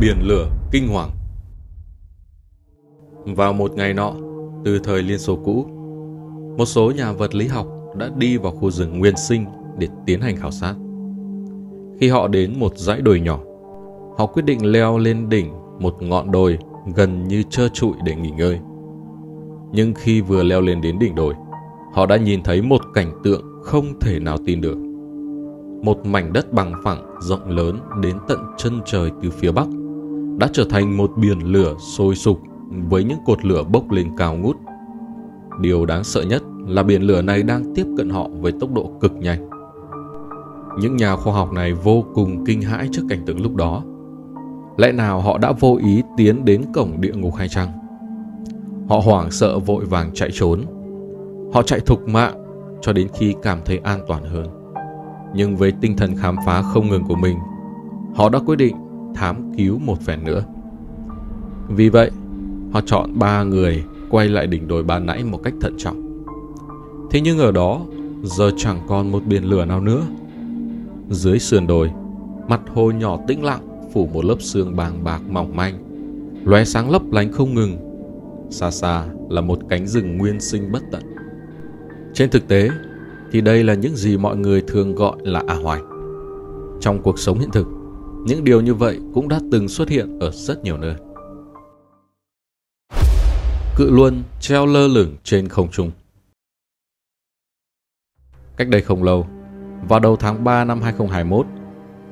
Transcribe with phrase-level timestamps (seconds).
[0.00, 1.10] biển lửa kinh hoàng.
[3.24, 4.12] Vào một ngày nọ,
[4.64, 5.66] từ thời Liên Xô cũ,
[6.58, 9.46] một số nhà vật lý học đã đi vào khu rừng nguyên sinh
[9.78, 10.74] để tiến hành khảo sát.
[12.00, 13.40] Khi họ đến một dãy đồi nhỏ,
[14.18, 16.58] họ quyết định leo lên đỉnh một ngọn đồi
[16.94, 18.58] gần như trơ trụi để nghỉ ngơi.
[19.72, 21.34] Nhưng khi vừa leo lên đến đỉnh đồi,
[21.94, 24.78] họ đã nhìn thấy một cảnh tượng không thể nào tin được.
[25.82, 29.66] Một mảnh đất bằng phẳng rộng lớn đến tận chân trời từ phía bắc
[30.40, 32.40] đã trở thành một biển lửa sôi sục
[32.88, 34.56] với những cột lửa bốc lên cao ngút.
[35.60, 38.90] Điều đáng sợ nhất là biển lửa này đang tiếp cận họ với tốc độ
[39.00, 39.48] cực nhanh.
[40.80, 43.82] Những nhà khoa học này vô cùng kinh hãi trước cảnh tượng lúc đó.
[44.76, 47.68] Lẽ nào họ đã vô ý tiến đến cổng địa ngục hay chăng?
[48.88, 50.60] Họ hoảng sợ vội vàng chạy trốn.
[51.52, 52.34] Họ chạy thục mạng
[52.80, 54.46] cho đến khi cảm thấy an toàn hơn.
[55.34, 57.36] Nhưng với tinh thần khám phá không ngừng của mình,
[58.14, 58.76] họ đã quyết định
[59.14, 60.44] thám cứu một phen nữa.
[61.68, 62.10] Vì vậy,
[62.72, 66.24] họ chọn ba người quay lại đỉnh đồi ban nãy một cách thận trọng.
[67.10, 67.80] Thế nhưng ở đó,
[68.22, 70.02] giờ chẳng còn một biển lửa nào nữa.
[71.10, 71.90] Dưới sườn đồi,
[72.48, 75.74] mặt hồ nhỏ tĩnh lặng phủ một lớp sương bàng bạc mỏng manh,
[76.44, 77.76] lóe sáng lấp lánh không ngừng.
[78.50, 81.02] Xa xa là một cánh rừng nguyên sinh bất tận.
[82.14, 82.70] Trên thực tế,
[83.32, 85.80] thì đây là những gì mọi người thường gọi là a hoài.
[86.80, 87.66] Trong cuộc sống hiện thực,
[88.26, 90.94] những điều như vậy cũng đã từng xuất hiện ở rất nhiều nơi.
[93.76, 95.90] Cự luân treo lơ lửng trên không trung.
[98.56, 99.26] Cách đây không lâu,
[99.88, 101.46] vào đầu tháng 3 năm 2021,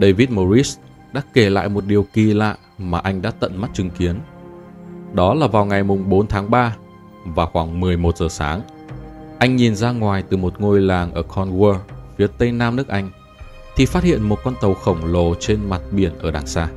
[0.00, 0.78] David Morris
[1.12, 4.20] đã kể lại một điều kỳ lạ mà anh đã tận mắt chứng kiến.
[5.14, 6.76] Đó là vào ngày mùng 4 tháng 3
[7.24, 8.60] và khoảng 11 giờ sáng,
[9.38, 11.78] anh nhìn ra ngoài từ một ngôi làng ở Cornwall,
[12.16, 13.10] phía tây nam nước Anh,
[13.80, 16.68] thì phát hiện một con tàu khổng lồ trên mặt biển ở đằng xa.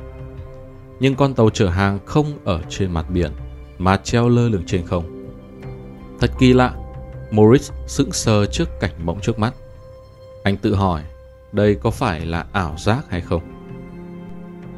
[1.00, 3.32] Nhưng con tàu chở hàng không ở trên mặt biển,
[3.78, 5.26] mà treo lơ lửng trên không.
[6.20, 6.74] Thật kỳ lạ,
[7.30, 9.54] Morris sững sờ trước cảnh mộng trước mắt.
[10.42, 11.02] Anh tự hỏi,
[11.52, 13.42] đây có phải là ảo giác hay không?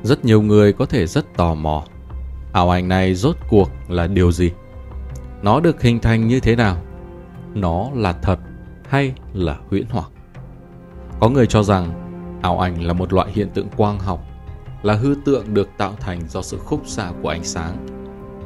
[0.03, 1.85] Rất nhiều người có thể rất tò mò.
[2.53, 4.51] Ảo ảnh này rốt cuộc là điều gì?
[5.43, 6.77] Nó được hình thành như thế nào?
[7.55, 8.39] Nó là thật
[8.89, 10.11] hay là huyễn hoặc?
[11.21, 12.06] Có người cho rằng
[12.43, 14.21] ảo ảnh là một loại hiện tượng quang học,
[14.83, 17.87] là hư tượng được tạo thành do sự khúc xạ của ánh sáng.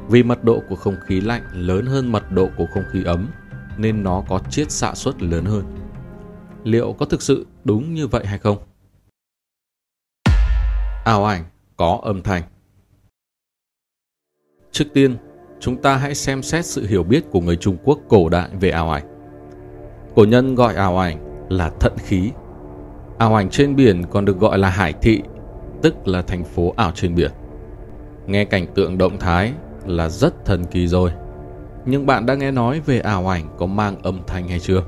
[0.09, 3.29] Vì mật độ của không khí lạnh lớn hơn mật độ của không khí ấm,
[3.77, 5.65] nên nó có chiết xạ suất lớn hơn.
[6.65, 8.59] Liệu có thực sự đúng như vậy hay không?
[11.05, 11.45] Ảo ảnh
[11.77, 12.43] có âm thanh.
[14.73, 15.17] Trước tiên,
[15.61, 18.71] chúng ta hãy xem xét sự hiểu biết của người Trung Quốc cổ đại về
[18.71, 19.05] ảo ảnh.
[20.15, 22.31] Cổ nhân gọi ảo ảnh là thận khí.
[23.21, 25.23] Ảo ảnh trên biển còn được gọi là hải thị,
[25.83, 27.31] tức là thành phố ảo trên biển.
[28.27, 29.53] Nghe cảnh tượng động thái
[29.87, 31.13] là rất thần kỳ rồi.
[31.85, 34.83] Nhưng bạn đã nghe nói về ảo ảnh có mang âm thanh hay chưa?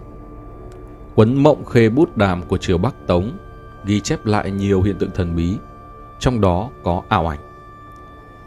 [1.15, 3.33] Quấn mộng khê bút đàm của triều Bắc Tống
[3.85, 5.57] ghi chép lại nhiều hiện tượng thần bí,
[6.21, 7.41] trong đó có ảo ảnh.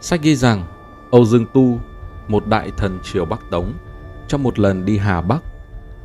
[0.00, 0.64] Sách ghi rằng
[1.10, 1.78] Âu Dương Tu,
[2.28, 3.72] một đại thần triều Bắc Tống,
[4.28, 5.42] trong một lần đi Hà Bắc,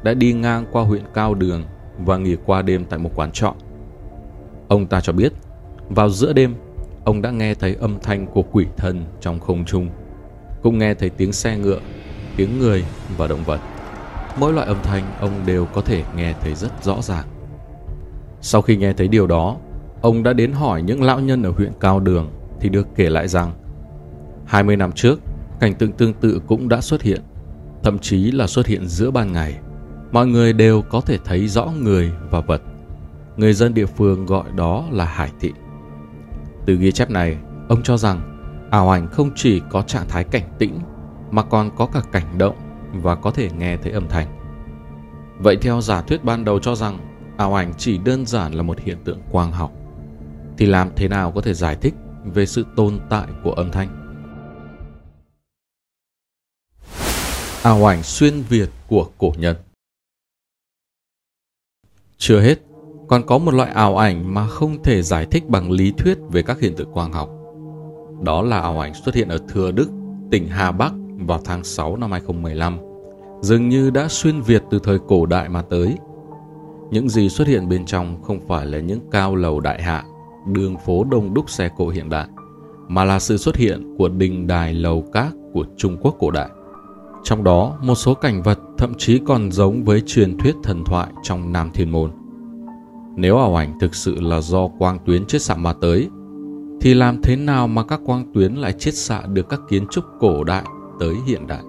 [0.04, 1.64] đã đi ngang qua huyện Cao Đường
[2.06, 3.54] và nghỉ qua đêm tại một quán trọ.
[4.72, 5.34] Ông ta cho biết,
[5.90, 6.56] vào giữa đêm,
[7.04, 9.90] ông đã nghe thấy âm thanh của quỷ thần trong không trung,
[10.62, 11.80] cũng nghe thấy tiếng xe ngựa,
[12.36, 12.86] tiếng người
[13.18, 13.60] và động vật.
[14.40, 17.28] Mỗi loại âm thanh ông đều có thể nghe thấy rất rõ ràng.
[18.42, 19.58] Sau khi nghe thấy điều đó,
[20.02, 23.28] ông đã đến hỏi những lão nhân ở huyện Cao Đường thì được kể lại
[23.28, 23.54] rằng
[24.46, 25.20] 20 năm trước,
[25.60, 27.22] cảnh tượng tương tự cũng đã xuất hiện,
[27.84, 29.60] thậm chí là xuất hiện giữa ban ngày.
[30.12, 32.62] Mọi người đều có thể thấy rõ người và vật.
[33.38, 35.54] Người dân địa phương gọi đó là hải thị.
[36.66, 37.38] Từ ghi chép này,
[37.70, 38.38] ông cho rằng
[38.72, 40.80] ảo ảnh không chỉ có trạng thái cảnh tĩnh
[41.32, 42.56] mà còn có cả cảnh động
[42.94, 44.28] và có thể nghe thấy âm thanh.
[45.40, 47.00] Vậy theo giả thuyết ban đầu cho rằng
[47.38, 49.72] ảo ảnh chỉ đơn giản là một hiện tượng quang học,
[50.58, 51.94] thì làm thế nào có thể giải thích
[52.26, 53.98] về sự tồn tại của âm thanh?
[57.64, 59.56] Ảo ảnh xuyên Việt của cổ nhân
[62.18, 62.60] Chưa hết,
[63.12, 66.42] còn có một loại ảo ảnh mà không thể giải thích bằng lý thuyết về
[66.42, 67.30] các hiện tượng quang học.
[68.22, 69.90] Đó là ảo ảnh xuất hiện ở Thừa Đức,
[70.32, 70.94] tỉnh Hà Bắc
[71.28, 72.78] vào tháng 6 năm 2015,
[73.42, 75.98] dường như đã xuyên Việt từ thời cổ đại mà tới.
[76.92, 80.04] Những gì xuất hiện bên trong không phải là những cao lầu đại hạ,
[80.48, 82.28] đường phố đông đúc xe cộ hiện đại,
[82.88, 86.50] mà là sự xuất hiện của đình đài lầu các của Trung Quốc cổ đại.
[87.24, 91.08] Trong đó, một số cảnh vật thậm chí còn giống với truyền thuyết thần thoại
[91.24, 92.21] trong Nam Thiên Môn.
[93.16, 96.10] Nếu ảo ảnh thực sự là do quang tuyến chết xạ mà tới,
[96.82, 100.04] thì làm thế nào mà các quang tuyến lại chiết xạ được các kiến trúc
[100.20, 100.64] cổ đại
[101.00, 101.62] tới hiện đại?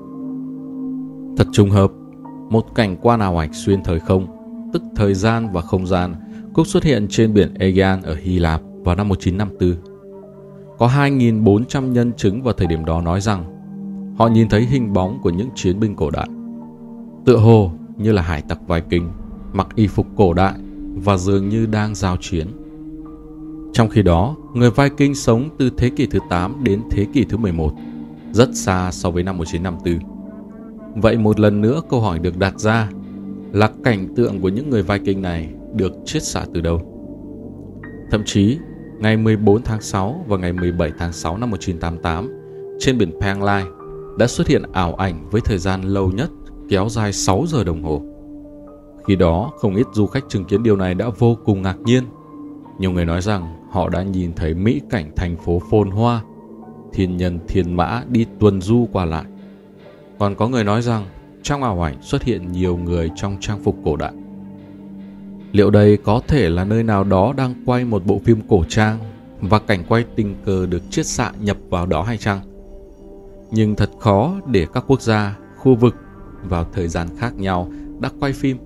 [1.37, 1.93] Thật trùng hợp,
[2.51, 4.27] một cảnh quan ảo ảnh xuyên thời không,
[4.73, 6.15] tức thời gian và không gian,
[6.53, 9.93] cũng xuất hiện trên biển Aegean ở Hy Lạp vào năm 1954.
[10.79, 13.45] Có 2.400 nhân chứng vào thời điểm đó nói rằng
[14.19, 16.29] họ nhìn thấy hình bóng của những chiến binh cổ đại.
[17.25, 19.09] Tựa hồ như là hải tặc Viking,
[19.53, 20.55] mặc y phục cổ đại
[20.95, 22.47] và dường như đang giao chiến.
[23.73, 27.37] Trong khi đó, người Viking sống từ thế kỷ thứ 8 đến thế kỷ thứ
[27.37, 27.73] 11,
[28.33, 31.03] rất xa so với năm 1954.
[31.03, 32.91] Vậy một lần nữa câu hỏi được đặt ra
[33.53, 36.83] là cảnh tượng của những người Viking này được chiết xạ từ đâu?
[38.11, 38.59] Thậm chí,
[38.99, 42.31] ngày 14 tháng 6 và ngày 17 tháng 6 năm 1988,
[42.79, 43.65] trên biển Penglai
[44.19, 46.31] đã xuất hiện ảo ảnh với thời gian lâu nhất
[46.69, 48.03] kéo dài 6 giờ đồng hồ.
[49.07, 52.05] Khi đó, không ít du khách chứng kiến điều này đã vô cùng ngạc nhiên.
[52.79, 56.23] Nhiều người nói rằng họ đã nhìn thấy mỹ cảnh thành phố phồn hoa,
[56.93, 59.25] thiên nhân thiên mã đi tuần du qua lại.
[60.19, 61.07] Còn có người nói rằng
[61.43, 64.13] trong ảo ảnh xuất hiện nhiều người trong trang phục cổ đại.
[65.53, 68.99] Liệu đây có thể là nơi nào đó đang quay một bộ phim cổ trang
[69.41, 72.41] và cảnh quay tình cờ được chiết xạ nhập vào đó hay chăng?
[73.51, 75.97] Nhưng thật khó để các quốc gia, khu vực
[76.43, 77.71] vào thời gian khác nhau
[78.01, 78.59] đã quay phim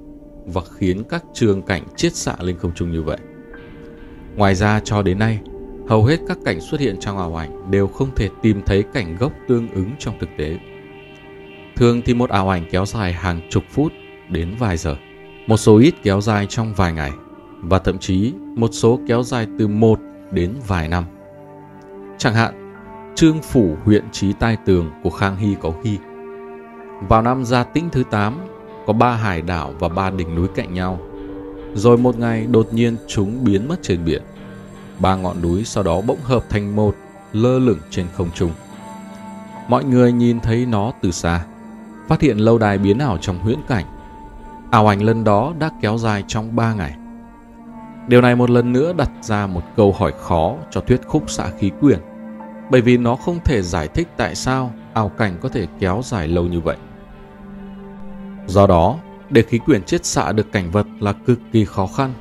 [0.46, 3.18] và khiến các trường cảnh chiết xạ lên không trung như vậy.
[4.36, 5.40] Ngoài ra cho đến nay,
[5.88, 9.16] hầu hết các cảnh xuất hiện trong ảo ảnh đều không thể tìm thấy cảnh
[9.16, 10.58] gốc tương ứng trong thực tế.
[11.76, 13.92] Thường thì một ảo ảnh kéo dài hàng chục phút
[14.30, 14.96] đến vài giờ,
[15.46, 17.10] một số ít kéo dài trong vài ngày
[17.62, 20.00] và thậm chí một số kéo dài từ một
[20.30, 21.04] đến vài năm.
[22.18, 22.72] Chẳng hạn,
[23.14, 25.98] Trương Phủ huyện Trí Tai Tường của Khang Hy có ghi
[27.08, 28.38] Vào năm Gia Tĩnh thứ 8,
[28.86, 30.98] có ba hải đảo và ba đỉnh núi cạnh nhau.
[31.74, 34.22] Rồi một ngày đột nhiên chúng biến mất trên biển.
[34.98, 36.96] Ba ngọn núi sau đó bỗng hợp thành một,
[37.32, 38.50] lơ lửng trên không trung.
[39.68, 41.44] Mọi người nhìn thấy nó từ xa,
[42.08, 43.84] phát hiện lâu đài biến ảo trong huyễn cảnh.
[44.70, 46.96] Ảo ảnh lần đó đã kéo dài trong ba ngày.
[48.08, 51.50] Điều này một lần nữa đặt ra một câu hỏi khó cho thuyết khúc xạ
[51.58, 51.98] khí quyển,
[52.70, 56.28] bởi vì nó không thể giải thích tại sao ảo cảnh có thể kéo dài
[56.28, 56.76] lâu như vậy.
[58.46, 58.98] Do đó,
[59.30, 62.14] để khí quyển chiết xạ được cảnh vật là cực kỳ khó khăn,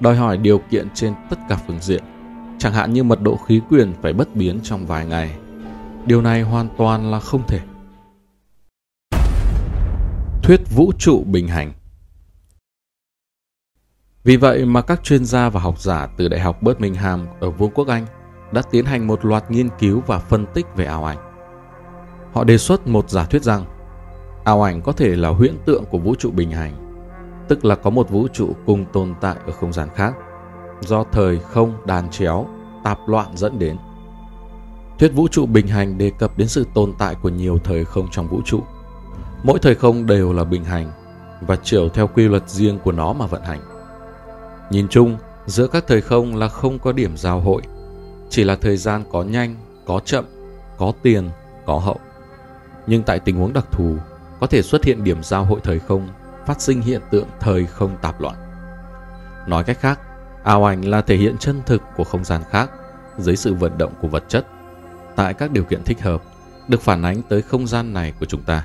[0.00, 2.04] đòi hỏi điều kiện trên tất cả phương diện,
[2.58, 5.36] chẳng hạn như mật độ khí quyển phải bất biến trong vài ngày.
[6.06, 7.60] Điều này hoàn toàn là không thể.
[10.42, 11.72] Thuyết vũ trụ bình hành
[14.24, 17.70] Vì vậy mà các chuyên gia và học giả từ Đại học Birmingham ở Vương
[17.70, 18.06] quốc Anh
[18.52, 21.18] đã tiến hành một loạt nghiên cứu và phân tích về ảo ảnh.
[22.32, 23.64] Họ đề xuất một giả thuyết rằng
[24.46, 26.72] Ảo ảnh có thể là huyễn tượng của vũ trụ bình hành,
[27.48, 30.14] tức là có một vũ trụ cùng tồn tại ở không gian khác,
[30.80, 32.46] do thời không đàn chéo,
[32.84, 33.76] tạp loạn dẫn đến.
[34.98, 38.08] Thuyết vũ trụ bình hành đề cập đến sự tồn tại của nhiều thời không
[38.10, 38.60] trong vũ trụ.
[39.42, 40.90] Mỗi thời không đều là bình hành
[41.40, 43.60] và chiều theo quy luật riêng của nó mà vận hành.
[44.70, 45.16] Nhìn chung,
[45.46, 47.62] giữa các thời không là không có điểm giao hội,
[48.30, 49.56] chỉ là thời gian có nhanh,
[49.86, 50.24] có chậm,
[50.78, 51.30] có tiền,
[51.66, 51.98] có hậu.
[52.86, 53.96] Nhưng tại tình huống đặc thù,
[54.40, 56.08] có thể xuất hiện điểm giao hội thời không,
[56.46, 58.36] phát sinh hiện tượng thời không tạp loạn.
[59.46, 60.00] Nói cách khác,
[60.44, 62.70] ảo ảnh là thể hiện chân thực của không gian khác
[63.18, 64.46] dưới sự vận động của vật chất
[65.16, 66.22] tại các điều kiện thích hợp
[66.68, 68.64] được phản ánh tới không gian này của chúng ta.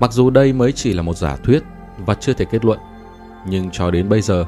[0.00, 1.62] Mặc dù đây mới chỉ là một giả thuyết
[1.98, 2.78] và chưa thể kết luận,
[3.46, 4.44] nhưng cho đến bây giờ,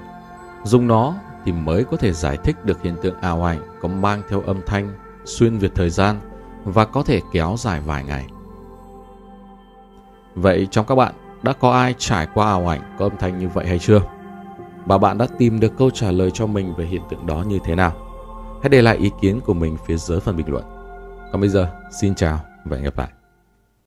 [0.65, 1.15] dùng nó
[1.45, 4.61] thì mới có thể giải thích được hiện tượng ảo ảnh có mang theo âm
[4.67, 4.93] thanh
[5.25, 6.21] xuyên việt thời gian
[6.65, 8.27] và có thể kéo dài vài ngày.
[10.35, 13.49] Vậy trong các bạn đã có ai trải qua ảo ảnh có âm thanh như
[13.49, 14.01] vậy hay chưa?
[14.87, 17.59] Và bạn đã tìm được câu trả lời cho mình về hiện tượng đó như
[17.65, 17.93] thế nào?
[18.63, 20.65] Hãy để lại ý kiến của mình phía dưới phần bình luận.
[21.33, 23.09] Còn bây giờ, xin chào và hẹn gặp lại.